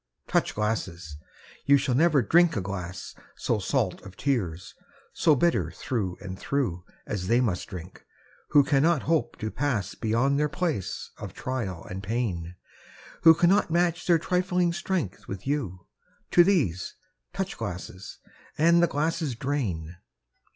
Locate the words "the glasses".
18.81-19.35